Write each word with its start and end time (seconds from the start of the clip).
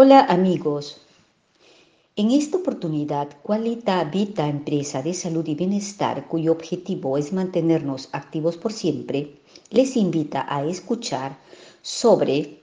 Hola 0.00 0.20
amigos. 0.26 1.00
En 2.14 2.30
esta 2.30 2.58
oportunidad, 2.58 3.30
Qualita 3.42 4.04
Vita 4.04 4.46
Empresa 4.46 5.02
de 5.02 5.12
Salud 5.12 5.44
y 5.48 5.56
Bienestar, 5.56 6.28
cuyo 6.28 6.52
objetivo 6.52 7.18
es 7.18 7.32
mantenernos 7.32 8.08
activos 8.12 8.56
por 8.56 8.72
siempre, 8.72 9.40
les 9.70 9.96
invita 9.96 10.46
a 10.48 10.64
escuchar 10.64 11.36
sobre 11.82 12.62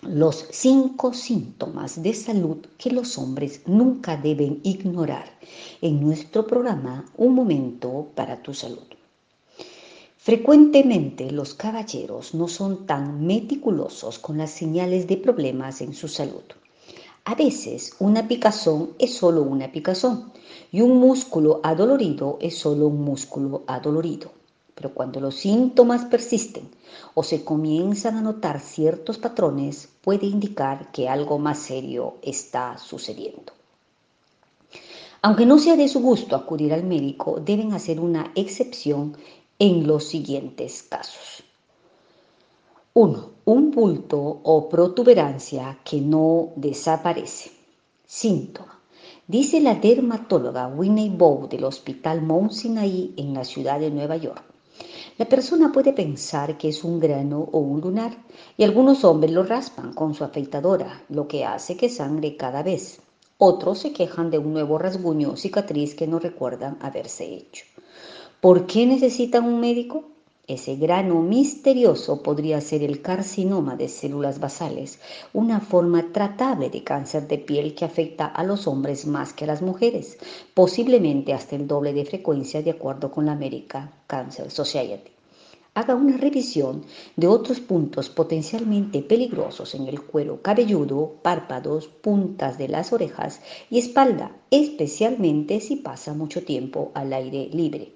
los 0.00 0.46
cinco 0.50 1.12
síntomas 1.12 2.02
de 2.02 2.14
salud 2.14 2.64
que 2.78 2.90
los 2.90 3.18
hombres 3.18 3.60
nunca 3.66 4.16
deben 4.16 4.60
ignorar 4.62 5.26
en 5.82 6.00
nuestro 6.00 6.46
programa 6.46 7.04
Un 7.18 7.34
momento 7.34 8.08
para 8.14 8.42
tu 8.42 8.54
salud. 8.54 9.01
Frecuentemente 10.24 11.32
los 11.32 11.54
caballeros 11.54 12.32
no 12.32 12.46
son 12.46 12.86
tan 12.86 13.26
meticulosos 13.26 14.20
con 14.20 14.38
las 14.38 14.52
señales 14.52 15.08
de 15.08 15.16
problemas 15.16 15.80
en 15.80 15.94
su 15.94 16.06
salud. 16.06 16.44
A 17.24 17.34
veces 17.34 17.96
una 17.98 18.28
picazón 18.28 18.90
es 19.00 19.16
solo 19.16 19.42
una 19.42 19.72
picazón 19.72 20.32
y 20.70 20.80
un 20.80 20.98
músculo 20.98 21.58
adolorido 21.64 22.38
es 22.40 22.56
solo 22.56 22.86
un 22.86 23.02
músculo 23.02 23.64
adolorido. 23.66 24.30
Pero 24.76 24.94
cuando 24.94 25.18
los 25.18 25.34
síntomas 25.34 26.04
persisten 26.04 26.68
o 27.14 27.24
se 27.24 27.42
comienzan 27.42 28.16
a 28.16 28.22
notar 28.22 28.60
ciertos 28.60 29.18
patrones, 29.18 29.88
puede 30.02 30.26
indicar 30.26 30.92
que 30.92 31.08
algo 31.08 31.40
más 31.40 31.58
serio 31.58 32.18
está 32.22 32.78
sucediendo. 32.78 33.52
Aunque 35.20 35.46
no 35.46 35.58
sea 35.58 35.74
de 35.74 35.88
su 35.88 36.00
gusto 36.00 36.36
acudir 36.36 36.72
al 36.72 36.84
médico, 36.84 37.40
deben 37.44 37.72
hacer 37.72 37.98
una 37.98 38.30
excepción 38.36 39.16
en 39.62 39.86
los 39.86 40.02
siguientes 40.02 40.82
casos. 40.82 41.44
1. 42.94 43.30
Un 43.44 43.70
bulto 43.70 44.18
o 44.42 44.68
protuberancia 44.68 45.78
que 45.84 46.00
no 46.00 46.48
desaparece. 46.56 47.52
Síntoma. 48.04 48.80
Dice 49.24 49.60
la 49.60 49.76
dermatóloga 49.76 50.66
Winnie 50.66 51.10
Bow 51.10 51.46
del 51.48 51.62
Hospital 51.62 52.22
Mount 52.22 52.50
Sinai 52.50 53.14
en 53.16 53.34
la 53.34 53.44
ciudad 53.44 53.78
de 53.78 53.92
Nueva 53.92 54.16
York. 54.16 54.42
La 55.16 55.26
persona 55.26 55.70
puede 55.70 55.92
pensar 55.92 56.58
que 56.58 56.70
es 56.70 56.82
un 56.82 56.98
grano 56.98 57.48
o 57.52 57.60
un 57.60 57.80
lunar 57.82 58.18
y 58.56 58.64
algunos 58.64 59.04
hombres 59.04 59.30
lo 59.30 59.44
raspan 59.44 59.92
con 59.92 60.12
su 60.14 60.24
afeitadora, 60.24 61.04
lo 61.08 61.28
que 61.28 61.44
hace 61.44 61.76
que 61.76 61.88
sangre 61.88 62.36
cada 62.36 62.64
vez. 62.64 63.00
Otros 63.38 63.78
se 63.78 63.92
quejan 63.92 64.28
de 64.32 64.38
un 64.38 64.54
nuevo 64.54 64.76
rasguño 64.76 65.30
o 65.30 65.36
cicatriz 65.36 65.94
que 65.94 66.08
no 66.08 66.18
recuerdan 66.18 66.78
haberse 66.80 67.32
hecho. 67.32 67.64
¿Por 68.42 68.66
qué 68.66 68.86
necesitan 68.86 69.44
un 69.44 69.60
médico? 69.60 70.02
Ese 70.48 70.74
grano 70.74 71.22
misterioso 71.22 72.24
podría 72.24 72.60
ser 72.60 72.82
el 72.82 73.00
carcinoma 73.00 73.76
de 73.76 73.88
células 73.88 74.40
basales, 74.40 74.98
una 75.32 75.60
forma 75.60 76.10
tratable 76.12 76.68
de 76.68 76.82
cáncer 76.82 77.28
de 77.28 77.38
piel 77.38 77.76
que 77.76 77.84
afecta 77.84 78.26
a 78.26 78.42
los 78.42 78.66
hombres 78.66 79.06
más 79.06 79.32
que 79.32 79.44
a 79.44 79.46
las 79.46 79.62
mujeres, 79.62 80.18
posiblemente 80.54 81.32
hasta 81.32 81.54
el 81.54 81.68
doble 81.68 81.92
de 81.92 82.04
frecuencia 82.04 82.62
de 82.62 82.72
acuerdo 82.72 83.12
con 83.12 83.26
la 83.26 83.32
American 83.34 83.92
Cancer 84.08 84.50
Society. 84.50 85.12
Haga 85.74 85.94
una 85.94 86.16
revisión 86.16 86.84
de 87.14 87.28
otros 87.28 87.60
puntos 87.60 88.10
potencialmente 88.10 89.02
peligrosos 89.02 89.76
en 89.76 89.86
el 89.86 90.02
cuero 90.02 90.42
cabelludo, 90.42 91.14
párpados, 91.22 91.86
puntas 91.86 92.58
de 92.58 92.66
las 92.66 92.92
orejas 92.92 93.40
y 93.70 93.78
espalda, 93.78 94.36
especialmente 94.50 95.60
si 95.60 95.76
pasa 95.76 96.12
mucho 96.12 96.42
tiempo 96.42 96.90
al 96.94 97.12
aire 97.12 97.48
libre. 97.52 97.92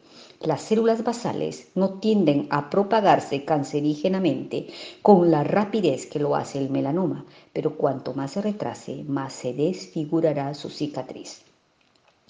Las 0.46 0.62
células 0.62 1.02
basales 1.02 1.72
no 1.74 1.94
tienden 1.94 2.46
a 2.50 2.70
propagarse 2.70 3.44
cancerígenamente 3.44 4.68
con 5.02 5.32
la 5.32 5.42
rapidez 5.42 6.06
que 6.06 6.20
lo 6.20 6.36
hace 6.36 6.60
el 6.60 6.70
melanoma, 6.70 7.26
pero 7.52 7.76
cuanto 7.76 8.14
más 8.14 8.30
se 8.30 8.42
retrase, 8.42 9.02
más 9.08 9.32
se 9.32 9.52
desfigurará 9.54 10.54
su 10.54 10.70
cicatriz. 10.70 11.42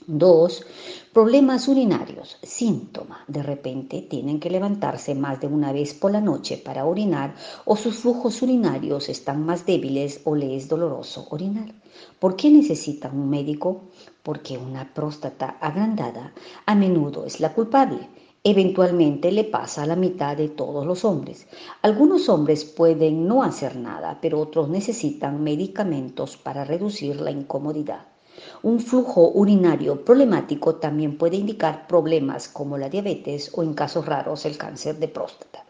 2. 0.05 0.65
Problemas 1.13 1.67
urinarios. 1.67 2.37
Síntoma. 2.43 3.25
De 3.27 3.43
repente 3.43 4.03
tienen 4.03 4.39
que 4.39 4.51
levantarse 4.51 5.15
más 5.15 5.41
de 5.41 5.49
una 5.49 5.73
vez 5.73 5.95
por 5.95 6.13
la 6.13 6.21
noche 6.21 6.59
para 6.59 6.85
orinar 6.85 7.35
o 7.65 7.77
sus 7.77 7.97
flujos 7.97 8.41
urinarios 8.41 9.09
están 9.09 9.45
más 9.45 9.67
débiles 9.67 10.21
o 10.25 10.37
le 10.37 10.55
es 10.55 10.69
doloroso 10.69 11.27
orinar. 11.31 11.75
¿Por 12.21 12.37
qué 12.37 12.51
necesitan 12.51 13.19
un 13.19 13.31
médico? 13.31 13.85
Porque 14.23 14.59
una 14.59 14.95
próstata 14.95 15.57
agrandada 15.61 16.35
a 16.67 16.75
menudo 16.75 17.25
es 17.25 17.41
la 17.41 17.53
culpable. 17.53 18.09
Eventualmente 18.45 19.33
le 19.33 19.43
pasa 19.43 19.83
a 19.83 19.87
la 19.87 19.97
mitad 19.97 20.37
de 20.37 20.51
todos 20.51 20.87
los 20.87 21.05
hombres. 21.05 21.49
Algunos 21.83 22.29
hombres 22.29 22.65
pueden 22.65 23.27
no 23.27 23.43
hacer 23.43 23.75
nada, 23.77 24.19
pero 24.21 24.41
otros 24.41 24.69
necesitan 24.69 25.43
medicamentos 25.43 26.37
para 26.37 26.65
reducir 26.65 27.21
la 27.21 27.33
incomodidad. 27.33 28.16
Un 28.63 28.81
flujo 28.81 29.31
urinario 29.31 30.05
problemático 30.05 30.77
también 30.77 31.19
puede 31.19 31.37
indicar 31.37 31.87
problemas 31.87 32.49
como 32.49 32.79
la 32.79 32.89
diabetes 32.89 33.51
o 33.55 33.63
en 33.63 33.75
casos 33.75 34.07
raros 34.07 34.47
el 34.47 34.57
cáncer 34.57 34.99
de 34.99 35.09
próstata. 35.09 35.65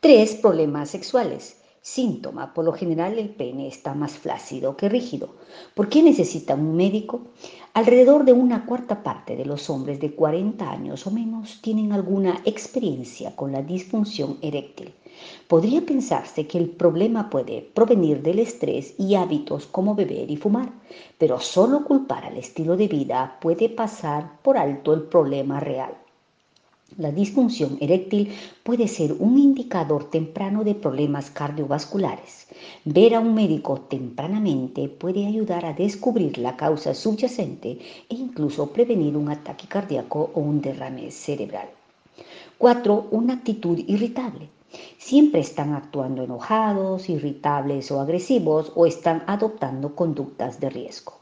3. 0.00 0.34
Problemas 0.36 0.90
sexuales. 0.90 1.62
Síntoma. 1.80 2.52
Por 2.52 2.64
lo 2.64 2.72
general 2.72 3.18
el 3.18 3.30
pene 3.30 3.68
está 3.68 3.94
más 3.94 4.12
flácido 4.12 4.76
que 4.76 4.88
rígido. 4.88 5.34
¿Por 5.74 5.88
qué 5.88 6.02
necesita 6.02 6.54
un 6.54 6.76
médico? 6.76 7.22
Alrededor 7.72 8.24
de 8.24 8.32
una 8.32 8.66
cuarta 8.66 9.02
parte 9.02 9.36
de 9.36 9.46
los 9.46 9.70
hombres 9.70 10.00
de 10.00 10.14
40 10.14 10.70
años 10.70 11.06
o 11.06 11.10
menos 11.10 11.60
tienen 11.62 11.92
alguna 11.92 12.40
experiencia 12.44 13.34
con 13.34 13.52
la 13.52 13.62
disfunción 13.62 14.38
eréctil. 14.42 14.94
Podría 15.48 15.80
pensarse 15.82 16.46
que 16.46 16.58
el 16.58 16.68
problema 16.68 17.30
puede 17.30 17.62
provenir 17.62 18.22
del 18.22 18.38
estrés 18.38 18.94
y 18.98 19.14
hábitos 19.14 19.66
como 19.66 19.94
beber 19.94 20.30
y 20.30 20.36
fumar, 20.36 20.72
pero 21.18 21.40
solo 21.40 21.84
culpar 21.84 22.24
al 22.24 22.36
estilo 22.36 22.76
de 22.76 22.88
vida 22.88 23.38
puede 23.40 23.68
pasar 23.68 24.40
por 24.42 24.56
alto 24.56 24.92
el 24.94 25.02
problema 25.02 25.60
real. 25.60 25.94
La 26.96 27.10
disfunción 27.10 27.76
eréctil 27.80 28.32
puede 28.62 28.86
ser 28.86 29.14
un 29.18 29.36
indicador 29.36 30.10
temprano 30.10 30.62
de 30.62 30.76
problemas 30.76 31.28
cardiovasculares. 31.28 32.46
Ver 32.84 33.16
a 33.16 33.20
un 33.20 33.34
médico 33.34 33.80
tempranamente 33.80 34.88
puede 34.88 35.26
ayudar 35.26 35.66
a 35.66 35.72
descubrir 35.72 36.38
la 36.38 36.56
causa 36.56 36.94
subyacente 36.94 37.78
e 38.08 38.14
incluso 38.14 38.72
prevenir 38.72 39.16
un 39.16 39.28
ataque 39.28 39.66
cardíaco 39.66 40.30
o 40.34 40.40
un 40.40 40.60
derrame 40.60 41.10
cerebral. 41.10 41.68
4. 42.58 43.08
Una 43.10 43.34
actitud 43.34 43.76
irritable. 43.88 44.53
Siempre 44.98 45.40
están 45.40 45.74
actuando 45.74 46.22
enojados, 46.22 47.08
irritables 47.08 47.90
o 47.90 48.00
agresivos 48.00 48.72
o 48.74 48.86
están 48.86 49.24
adoptando 49.26 49.94
conductas 49.94 50.60
de 50.60 50.70
riesgo. 50.70 51.14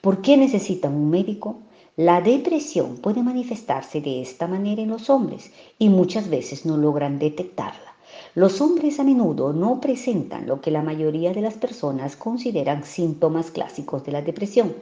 ¿Por 0.00 0.22
qué 0.22 0.36
necesitan 0.36 0.94
un 0.94 1.10
médico? 1.10 1.58
La 1.96 2.20
depresión 2.20 2.98
puede 2.98 3.22
manifestarse 3.22 4.00
de 4.00 4.20
esta 4.20 4.46
manera 4.46 4.82
en 4.82 4.90
los 4.90 5.08
hombres 5.08 5.50
y 5.78 5.88
muchas 5.88 6.28
veces 6.28 6.66
no 6.66 6.76
logran 6.76 7.18
detectarla. 7.18 7.96
Los 8.34 8.60
hombres 8.60 9.00
a 9.00 9.04
menudo 9.04 9.52
no 9.54 9.80
presentan 9.80 10.46
lo 10.46 10.60
que 10.60 10.70
la 10.70 10.82
mayoría 10.82 11.32
de 11.32 11.40
las 11.40 11.54
personas 11.54 12.16
consideran 12.16 12.84
síntomas 12.84 13.50
clásicos 13.50 14.04
de 14.04 14.12
la 14.12 14.20
depresión. 14.20 14.74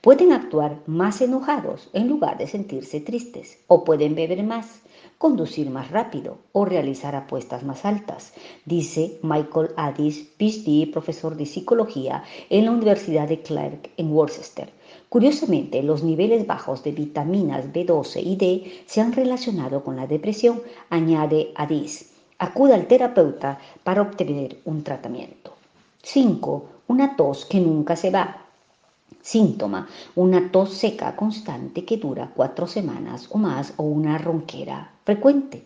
Pueden 0.00 0.32
actuar 0.32 0.78
más 0.86 1.20
enojados 1.20 1.88
en 1.92 2.08
lugar 2.08 2.38
de 2.38 2.46
sentirse 2.46 3.00
tristes 3.00 3.58
o 3.66 3.84
pueden 3.84 4.14
beber 4.14 4.42
más 4.42 4.82
conducir 5.22 5.70
más 5.70 5.92
rápido 5.92 6.38
o 6.50 6.64
realizar 6.64 7.14
apuestas 7.14 7.62
más 7.62 7.84
altas, 7.84 8.32
dice 8.64 9.20
Michael 9.22 9.70
Addis, 9.76 10.26
PhD, 10.36 10.90
profesor 10.90 11.36
de 11.36 11.46
psicología 11.46 12.24
en 12.50 12.64
la 12.64 12.72
Universidad 12.72 13.28
de 13.28 13.40
Clark 13.40 13.90
en 13.96 14.12
Worcester. 14.12 14.68
Curiosamente, 15.08 15.80
los 15.84 16.02
niveles 16.02 16.44
bajos 16.44 16.82
de 16.82 16.90
vitaminas 16.90 17.72
B12 17.72 18.20
y 18.20 18.34
D 18.34 18.84
se 18.86 19.00
han 19.00 19.12
relacionado 19.12 19.84
con 19.84 19.94
la 19.94 20.08
depresión, 20.08 20.60
añade 20.90 21.52
Addis. 21.54 22.10
Acuda 22.38 22.74
al 22.74 22.88
terapeuta 22.88 23.60
para 23.84 24.02
obtener 24.02 24.56
un 24.64 24.82
tratamiento. 24.82 25.52
5. 26.02 26.64
Una 26.88 27.14
tos 27.14 27.44
que 27.44 27.60
nunca 27.60 27.94
se 27.94 28.10
va. 28.10 28.46
Síntoma, 29.22 29.86
una 30.16 30.50
tos 30.50 30.74
seca 30.74 31.14
constante 31.14 31.84
que 31.84 31.96
dura 31.96 32.32
cuatro 32.34 32.66
semanas 32.66 33.28
o 33.30 33.38
más 33.38 33.72
o 33.76 33.84
una 33.84 34.18
ronquera 34.18 34.94
frecuente. 35.04 35.64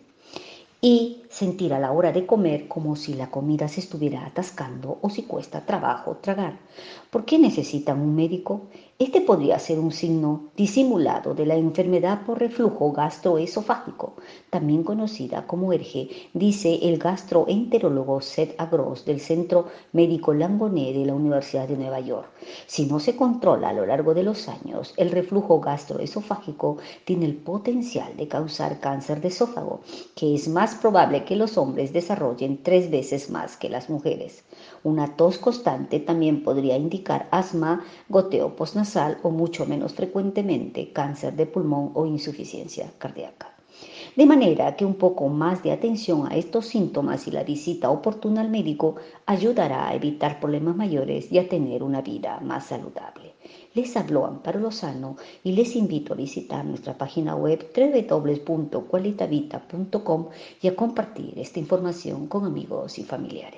Y 0.79 1.23
sentir 1.31 1.73
a 1.73 1.79
la 1.79 1.91
hora 1.91 2.11
de 2.11 2.27
comer 2.27 2.67
como 2.67 2.95
si 2.95 3.15
la 3.15 3.31
comida 3.31 3.67
se 3.67 3.79
estuviera 3.79 4.27
atascando 4.27 4.99
o 5.01 5.09
si 5.09 5.23
cuesta 5.23 5.65
trabajo 5.65 6.17
tragar. 6.17 6.59
¿Por 7.09 7.25
qué 7.25 7.39
necesitan 7.39 7.99
un 7.99 8.15
médico? 8.15 8.67
Este 8.99 9.21
podría 9.21 9.59
ser 9.59 9.77
un 9.77 9.91
signo 9.91 10.49
disimulado 10.57 11.35
de 11.35 11.45
la 11.45 11.53
enfermedad 11.53 12.25
por 12.25 12.39
reflujo 12.39 12.91
gastroesofágico, 12.91 14.15
también 14.49 14.81
conocida 14.81 15.45
como 15.45 15.71
ERGE, 15.71 16.09
dice 16.33 16.79
el 16.81 16.97
gastroenterólogo 16.97 18.21
Seth 18.21 18.59
Agros 18.59 19.05
del 19.05 19.19
Centro 19.19 19.67
Médico 19.93 20.33
Langoné 20.33 20.93
de 20.93 21.05
la 21.05 21.13
Universidad 21.13 21.67
de 21.67 21.77
Nueva 21.77 21.99
York. 21.99 22.27
Si 22.65 22.87
no 22.87 22.99
se 22.99 23.15
controla 23.15 23.69
a 23.69 23.73
lo 23.73 23.85
largo 23.85 24.15
de 24.15 24.23
los 24.23 24.47
años, 24.47 24.95
el 24.97 25.11
reflujo 25.11 25.59
gastroesofágico 25.59 26.77
tiene 27.05 27.25
el 27.25 27.35
potencial 27.35 28.17
de 28.17 28.27
causar 28.27 28.79
cáncer 28.79 29.21
de 29.21 29.27
esófago, 29.27 29.81
que 30.15 30.33
es 30.33 30.47
más 30.47 30.73
probable 30.73 31.23
que 31.23 31.35
los 31.35 31.59
hombres 31.59 31.93
desarrollen 31.93 32.63
tres 32.63 32.89
veces 32.89 33.29
más 33.29 33.57
que 33.57 33.69
las 33.69 33.91
mujeres. 33.91 34.43
Una 34.83 35.15
tos 35.15 35.37
constante 35.37 35.99
también 35.99 36.41
podría 36.41 36.77
indicar 36.77 37.27
asma, 37.29 37.85
goteo 38.09 38.55
postnasal 38.55 38.86
o 39.23 39.29
mucho 39.29 39.65
menos 39.65 39.93
frecuentemente 39.93 40.93
cáncer 40.93 41.35
de 41.35 41.45
pulmón 41.45 41.91
o 41.93 42.05
insuficiencia 42.05 42.89
cardíaca. 42.97 43.57
De 44.15 44.25
manera 44.25 44.75
que 44.75 44.85
un 44.85 44.95
poco 44.95 45.27
más 45.27 45.61
de 45.61 45.71
atención 45.71 46.25
a 46.25 46.35
estos 46.35 46.65
síntomas 46.67 47.27
y 47.27 47.31
la 47.31 47.43
visita 47.43 47.91
oportuna 47.91 48.41
al 48.41 48.49
médico 48.49 48.95
ayudará 49.25 49.87
a 49.87 49.93
evitar 49.93 50.39
problemas 50.39 50.75
mayores 50.75 51.31
y 51.31 51.37
a 51.37 51.47
tener 51.47 51.83
una 51.83 52.01
vida 52.01 52.39
más 52.39 52.65
saludable. 52.65 53.35
Les 53.75 53.95
habló 53.95 54.25
Amparo 54.25 54.59
Lozano 54.59 55.17
y 55.43 55.51
les 55.51 55.75
invito 55.75 56.13
a 56.13 56.17
visitar 56.17 56.65
nuestra 56.65 56.97
página 56.97 57.35
web 57.35 57.71
www.cualitavita.com 57.75 60.29
y 60.61 60.67
a 60.67 60.75
compartir 60.75 61.37
esta 61.37 61.59
información 61.59 62.25
con 62.27 62.45
amigos 62.45 62.97
y 62.97 63.03
familiares. 63.03 63.53